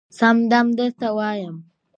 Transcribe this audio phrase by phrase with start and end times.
[0.17, 1.55] سم دم درته وايم